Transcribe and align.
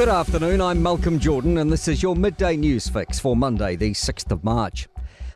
Good 0.00 0.08
afternoon, 0.08 0.62
I'm 0.62 0.82
Malcolm 0.82 1.18
Jordan, 1.18 1.58
and 1.58 1.70
this 1.70 1.86
is 1.86 2.02
your 2.02 2.16
midday 2.16 2.56
news 2.56 2.88
fix 2.88 3.20
for 3.20 3.36
Monday, 3.36 3.76
the 3.76 3.90
6th 3.90 4.32
of 4.32 4.42
March. 4.42 4.88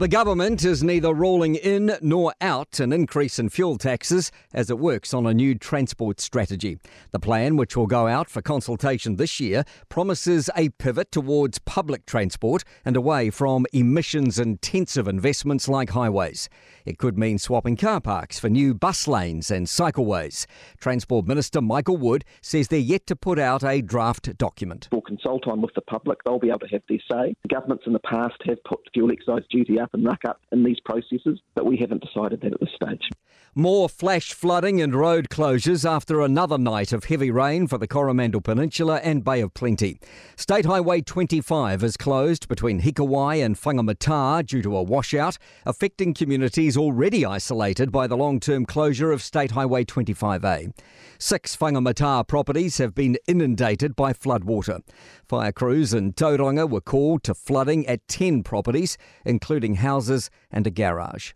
The 0.00 0.06
government 0.06 0.64
is 0.64 0.84
neither 0.84 1.12
rolling 1.12 1.56
in 1.56 1.96
nor 2.00 2.32
out 2.40 2.78
an 2.78 2.92
increase 2.92 3.40
in 3.40 3.48
fuel 3.48 3.78
taxes 3.78 4.30
as 4.54 4.70
it 4.70 4.78
works 4.78 5.12
on 5.12 5.26
a 5.26 5.34
new 5.34 5.56
transport 5.56 6.20
strategy. 6.20 6.78
The 7.10 7.18
plan, 7.18 7.56
which 7.56 7.76
will 7.76 7.88
go 7.88 8.06
out 8.06 8.30
for 8.30 8.40
consultation 8.40 9.16
this 9.16 9.40
year, 9.40 9.64
promises 9.88 10.50
a 10.54 10.68
pivot 10.68 11.10
towards 11.10 11.58
public 11.58 12.06
transport 12.06 12.62
and 12.84 12.94
away 12.94 13.30
from 13.30 13.66
emissions 13.72 14.38
intensive 14.38 15.08
investments 15.08 15.66
like 15.66 15.90
highways. 15.90 16.48
It 16.84 16.98
could 16.98 17.18
mean 17.18 17.38
swapping 17.38 17.76
car 17.76 18.00
parks 18.00 18.38
for 18.38 18.48
new 18.48 18.74
bus 18.74 19.08
lanes 19.08 19.50
and 19.50 19.66
cycleways. 19.66 20.46
Transport 20.78 21.26
Minister 21.26 21.60
Michael 21.60 21.96
Wood 21.96 22.24
says 22.40 22.68
they're 22.68 22.78
yet 22.78 23.08
to 23.08 23.16
put 23.16 23.40
out 23.40 23.64
a 23.64 23.82
draft 23.82 24.38
document. 24.38 24.88
We'll 24.92 25.00
consult 25.00 25.48
on 25.48 25.60
with 25.60 25.74
the 25.74 25.80
public. 25.80 26.22
They'll 26.22 26.38
be 26.38 26.50
able 26.50 26.60
to 26.60 26.68
have 26.68 26.82
their 26.88 26.98
say. 27.10 27.34
Governments 27.48 27.82
in 27.84 27.94
the 27.94 27.98
past 27.98 28.36
have 28.44 28.62
put 28.62 28.78
fuel 28.94 29.10
excise 29.10 29.42
duty 29.50 29.80
up 29.80 29.87
and 29.92 30.04
ruck 30.04 30.24
up 30.26 30.40
in 30.52 30.64
these 30.64 30.80
processes, 30.80 31.40
but 31.54 31.66
we 31.66 31.76
haven't 31.76 32.04
decided 32.04 32.40
that 32.40 32.52
at 32.52 32.60
this 32.60 32.74
stage. 32.74 33.08
More 33.58 33.88
flash 33.88 34.32
flooding 34.34 34.80
and 34.80 34.94
road 34.94 35.30
closures 35.30 35.84
after 35.84 36.20
another 36.20 36.58
night 36.58 36.92
of 36.92 37.06
heavy 37.06 37.32
rain 37.32 37.66
for 37.66 37.76
the 37.76 37.88
Coromandel 37.88 38.40
Peninsula 38.40 39.00
and 39.02 39.24
Bay 39.24 39.40
of 39.40 39.52
Plenty. 39.52 39.98
State 40.36 40.64
Highway 40.64 41.00
25 41.00 41.82
is 41.82 41.96
closed 41.96 42.46
between 42.46 42.82
Hikuai 42.82 43.44
and 43.44 43.56
Whangamata 43.56 44.46
due 44.46 44.62
to 44.62 44.76
a 44.76 44.82
washout, 44.84 45.38
affecting 45.66 46.14
communities 46.14 46.76
already 46.76 47.26
isolated 47.26 47.90
by 47.90 48.06
the 48.06 48.16
long 48.16 48.38
term 48.38 48.64
closure 48.64 49.10
of 49.10 49.22
State 49.22 49.50
Highway 49.50 49.84
25A. 49.84 50.72
Six 51.18 51.56
Whangamata 51.56 52.28
properties 52.28 52.78
have 52.78 52.94
been 52.94 53.18
inundated 53.26 53.96
by 53.96 54.12
floodwater. 54.12 54.82
Fire 55.28 55.50
crews 55.50 55.92
in 55.92 56.12
Tauranga 56.12 56.70
were 56.70 56.80
called 56.80 57.24
to 57.24 57.34
flooding 57.34 57.88
at 57.88 58.06
10 58.06 58.44
properties, 58.44 58.96
including 59.24 59.74
houses 59.74 60.30
and 60.48 60.64
a 60.68 60.70
garage. 60.70 61.32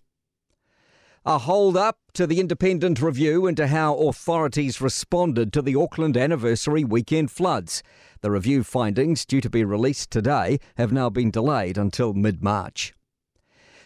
A 1.24 1.38
hold 1.38 1.76
up 1.76 1.98
to 2.14 2.26
the 2.26 2.40
independent 2.40 3.00
review 3.00 3.46
into 3.46 3.68
how 3.68 3.94
authorities 3.94 4.80
responded 4.80 5.52
to 5.52 5.62
the 5.62 5.76
Auckland 5.76 6.16
anniversary 6.16 6.82
weekend 6.82 7.30
floods. 7.30 7.80
The 8.22 8.32
review 8.32 8.64
findings, 8.64 9.24
due 9.24 9.40
to 9.40 9.48
be 9.48 9.64
released 9.64 10.10
today, 10.10 10.58
have 10.78 10.90
now 10.90 11.10
been 11.10 11.30
delayed 11.30 11.78
until 11.78 12.12
mid 12.12 12.42
March. 12.42 12.92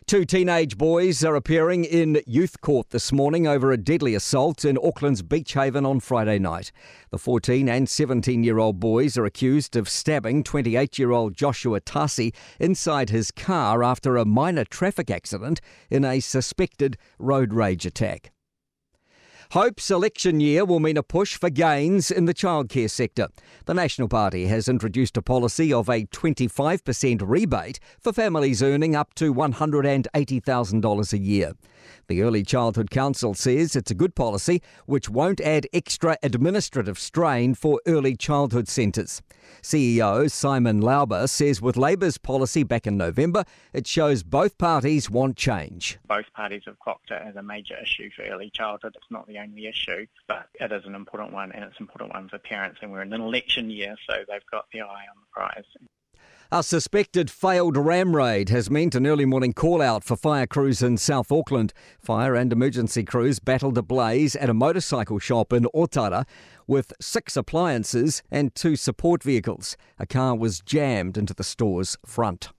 Two 0.08 0.24
teenage 0.24 0.78
boys 0.78 1.24
are 1.24 1.34
appearing 1.34 1.84
in 1.84 2.22
youth 2.28 2.60
court 2.60 2.90
this 2.90 3.10
morning 3.10 3.48
over 3.48 3.72
a 3.72 3.76
deadly 3.76 4.14
assault 4.14 4.64
in 4.64 4.78
Auckland's 4.78 5.20
Beach 5.20 5.54
Haven 5.54 5.84
on 5.84 5.98
Friday 5.98 6.38
night. 6.38 6.70
The 7.10 7.18
14 7.18 7.68
and 7.68 7.88
17 7.88 8.44
year 8.44 8.60
old 8.60 8.78
boys 8.78 9.18
are 9.18 9.24
accused 9.24 9.74
of 9.74 9.88
stabbing 9.88 10.44
28 10.44 10.96
year 10.96 11.10
old 11.10 11.34
Joshua 11.34 11.80
Tassi 11.80 12.32
inside 12.60 13.10
his 13.10 13.32
car 13.32 13.82
after 13.82 14.16
a 14.16 14.24
minor 14.24 14.64
traffic 14.64 15.10
accident 15.10 15.60
in 15.90 16.04
a 16.04 16.20
suspected 16.20 16.96
road 17.18 17.52
rage 17.52 17.84
attack. 17.84 18.30
Hope's 19.52 19.92
election 19.92 20.40
year 20.40 20.64
will 20.64 20.80
mean 20.80 20.96
a 20.96 21.02
push 21.04 21.36
for 21.36 21.50
gains 21.50 22.10
in 22.10 22.24
the 22.24 22.34
childcare 22.34 22.90
sector. 22.90 23.28
The 23.66 23.74
National 23.74 24.08
Party 24.08 24.46
has 24.48 24.68
introduced 24.68 25.16
a 25.16 25.22
policy 25.22 25.72
of 25.72 25.88
a 25.88 26.04
25% 26.06 27.22
rebate 27.24 27.78
for 28.00 28.12
families 28.12 28.60
earning 28.62 28.96
up 28.96 29.14
to 29.14 29.32
$180,000 29.32 31.12
a 31.12 31.18
year. 31.18 31.52
The 32.08 32.22
Early 32.22 32.42
Childhood 32.42 32.90
Council 32.90 33.34
says 33.34 33.76
it's 33.76 33.90
a 33.90 33.94
good 33.94 34.14
policy 34.16 34.62
which 34.86 35.08
won't 35.08 35.40
add 35.40 35.66
extra 35.72 36.16
administrative 36.22 36.98
strain 36.98 37.54
for 37.54 37.80
early 37.86 38.16
childhood 38.16 38.68
centres. 38.68 39.22
CEO 39.62 40.30
Simon 40.30 40.80
Lauber 40.80 41.26
says 41.26 41.62
with 41.62 41.76
Labour's 41.76 42.18
policy 42.18 42.64
back 42.64 42.86
in 42.86 42.96
November, 42.96 43.44
it 43.72 43.86
shows 43.86 44.22
both 44.22 44.58
parties 44.58 45.08
want 45.08 45.36
change. 45.36 45.98
Both 46.06 46.32
parties 46.34 46.62
have 46.66 46.78
clocked 46.80 47.10
it 47.10 47.22
as 47.24 47.36
a 47.36 47.42
major 47.42 47.76
issue 47.80 48.10
for 48.14 48.22
early 48.22 48.50
childhood. 48.50 48.94
It's 48.96 49.10
not 49.10 49.26
the 49.26 49.35
only 49.38 49.66
issue, 49.66 50.06
but 50.28 50.48
it 50.60 50.72
is 50.72 50.84
an 50.84 50.94
important 50.94 51.32
one 51.32 51.52
and 51.52 51.64
it's 51.64 51.76
an 51.78 51.84
important 51.84 52.12
one 52.12 52.28
for 52.28 52.38
parents 52.38 52.78
and 52.82 52.90
we're 52.90 53.02
in 53.02 53.12
an 53.12 53.20
election 53.20 53.70
year 53.70 53.94
so 54.08 54.16
they've 54.28 54.40
got 54.50 54.66
the 54.72 54.80
eye 54.80 54.84
on 54.84 55.16
the 55.20 55.26
prize. 55.32 55.64
A 56.52 56.62
suspected 56.62 57.28
failed 57.28 57.76
ram 57.76 58.14
raid 58.14 58.50
has 58.50 58.70
meant 58.70 58.94
an 58.94 59.04
early 59.04 59.24
morning 59.24 59.52
call 59.52 59.82
out 59.82 60.04
for 60.04 60.16
fire 60.16 60.46
crews 60.46 60.80
in 60.80 60.96
South 60.96 61.32
Auckland. 61.32 61.72
Fire 61.98 62.36
and 62.36 62.52
emergency 62.52 63.02
crews 63.02 63.40
battled 63.40 63.76
a 63.76 63.82
blaze 63.82 64.36
at 64.36 64.48
a 64.48 64.54
motorcycle 64.54 65.18
shop 65.18 65.52
in 65.52 65.64
Otara 65.74 66.24
with 66.68 66.92
six 67.00 67.36
appliances 67.36 68.22
and 68.30 68.54
two 68.54 68.76
support 68.76 69.24
vehicles. 69.24 69.76
A 69.98 70.06
car 70.06 70.36
was 70.36 70.60
jammed 70.60 71.18
into 71.18 71.34
the 71.34 71.42
store's 71.42 71.96
front. 72.06 72.50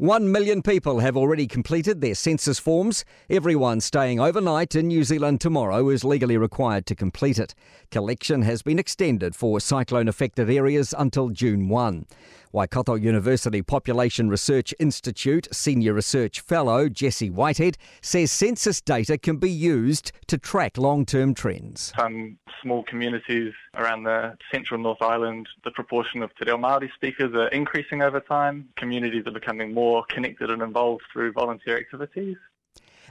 One 0.00 0.32
million 0.32 0.62
people 0.62 1.00
have 1.00 1.14
already 1.14 1.46
completed 1.46 2.00
their 2.00 2.14
census 2.14 2.58
forms. 2.58 3.04
Everyone 3.28 3.82
staying 3.82 4.18
overnight 4.18 4.74
in 4.74 4.88
New 4.88 5.04
Zealand 5.04 5.42
tomorrow 5.42 5.90
is 5.90 6.04
legally 6.04 6.38
required 6.38 6.86
to 6.86 6.94
complete 6.94 7.38
it. 7.38 7.54
Collection 7.90 8.40
has 8.40 8.62
been 8.62 8.78
extended 8.78 9.36
for 9.36 9.60
cyclone 9.60 10.08
affected 10.08 10.48
areas 10.48 10.94
until 10.96 11.28
June 11.28 11.68
1. 11.68 12.06
Waikato 12.52 12.94
University 12.94 13.62
Population 13.62 14.28
Research 14.28 14.74
Institute 14.80 15.46
Senior 15.52 15.94
Research 15.94 16.40
Fellow 16.40 16.88
Jesse 16.88 17.30
Whitehead 17.30 17.78
says 18.02 18.32
census 18.32 18.80
data 18.80 19.16
can 19.16 19.36
be 19.36 19.50
used 19.50 20.10
to 20.26 20.36
track 20.36 20.76
long 20.76 21.06
term 21.06 21.32
trends. 21.32 21.92
Some 21.96 22.38
small 22.60 22.82
communities 22.82 23.52
around 23.74 24.02
the 24.02 24.36
central 24.52 24.80
North 24.80 25.00
Island, 25.00 25.48
the 25.62 25.70
proportion 25.70 26.24
of 26.24 26.30
Te 26.36 26.46
Reo 26.46 26.56
Māori 26.56 26.92
speakers 26.92 27.32
are 27.34 27.48
increasing 27.48 28.02
over 28.02 28.18
time. 28.18 28.68
Communities 28.76 29.22
are 29.26 29.32
becoming 29.32 29.72
more 29.72 30.04
connected 30.08 30.50
and 30.50 30.60
involved 30.60 31.02
through 31.12 31.32
volunteer 31.32 31.78
activities. 31.78 32.36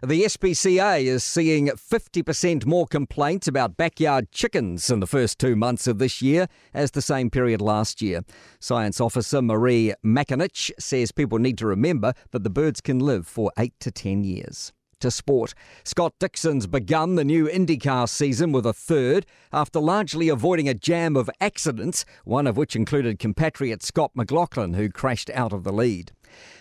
The 0.02 0.24
SPCA 0.24 1.04
is 1.04 1.26
seeing 1.26 1.68
50% 1.68 2.66
more 2.66 2.88
complaints 2.88 3.50
about 3.50 3.76
backyard 3.76 4.32
chickens 4.32 4.90
in 4.90 5.02
the 5.02 5.08
first 5.08 5.38
two 5.38 5.58
months 5.58 5.88
of 5.88 6.00
this 6.00 6.22
year 6.22 6.48
as 6.74 6.92
the 6.92 7.02
same 7.02 7.30
period 7.30 7.60
last 7.60 8.02
year. 8.02 8.22
Science 8.62 9.02
officer 9.02 9.42
Marie 9.42 9.94
Makinich 10.02 10.72
says 10.80 11.12
people 11.12 11.38
need 11.38 11.58
to 11.58 11.68
remember 11.68 12.14
that 12.32 12.46
the 12.46 12.50
birds 12.50 12.80
can 12.80 13.00
live 13.00 13.28
for 13.28 13.52
8 13.58 13.74
to 13.82 13.92
10 13.92 14.24
years 14.24 14.72
to 15.02 15.12
sport. 15.12 15.54
Scott 15.84 16.14
Dixon's 16.18 16.68
begun 16.68 17.16
the 17.16 17.26
new 17.26 17.48
IndyCar 17.48 18.08
season 18.08 18.54
with 18.54 18.66
a 18.66 18.74
third 18.74 19.26
after 19.52 19.80
largely 19.80 20.30
avoiding 20.30 20.70
a 20.70 20.74
jam 20.74 21.16
of 21.18 21.30
accidents, 21.42 22.06
one 22.24 22.48
of 22.48 22.56
which 22.56 22.76
included 22.76 23.20
compatriot 23.20 23.84
Scott 23.84 24.12
McLaughlin, 24.14 24.76
who 24.76 24.90
crashed 24.90 25.30
out 25.32 25.52
of 25.52 25.64
the 25.64 25.74
lead. 25.74 26.14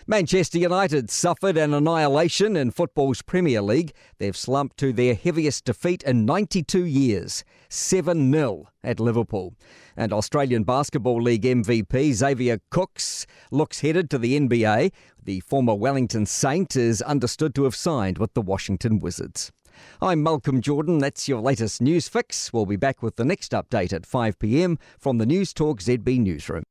Manchester 0.07 0.57
United 0.57 1.09
suffered 1.09 1.57
an 1.57 1.73
annihilation 1.73 2.55
in 2.55 2.71
football's 2.71 3.21
Premier 3.21 3.61
League. 3.61 3.93
They've 4.17 4.35
slumped 4.35 4.77
to 4.77 4.91
their 4.91 5.13
heaviest 5.13 5.65
defeat 5.65 6.03
in 6.03 6.25
92 6.25 6.85
years, 6.85 7.43
7 7.69 8.31
0 8.31 8.67
at 8.83 8.99
Liverpool. 8.99 9.53
And 9.95 10.13
Australian 10.13 10.63
Basketball 10.63 11.21
League 11.21 11.43
MVP 11.43 12.13
Xavier 12.13 12.59
Cooks 12.71 13.27
looks 13.51 13.81
headed 13.81 14.09
to 14.09 14.17
the 14.17 14.39
NBA. 14.39 14.91
The 15.23 15.39
former 15.41 15.75
Wellington 15.75 16.25
Saint 16.25 16.75
is 16.75 17.01
understood 17.01 17.53
to 17.55 17.65
have 17.65 17.75
signed 17.75 18.17
with 18.17 18.33
the 18.33 18.41
Washington 18.41 18.99
Wizards. 18.99 19.51
I'm 20.01 20.23
Malcolm 20.23 20.61
Jordan. 20.61 20.97
That's 20.97 21.27
your 21.27 21.41
latest 21.41 21.81
news 21.81 22.07
fix. 22.07 22.51
We'll 22.51 22.65
be 22.65 22.75
back 22.75 23.01
with 23.01 23.15
the 23.15 23.25
next 23.25 23.51
update 23.51 23.93
at 23.93 24.05
5 24.05 24.39
pm 24.39 24.77
from 24.97 25.17
the 25.17 25.25
Newstalk 25.25 25.81
ZB 25.81 26.19
Newsroom. 26.19 26.63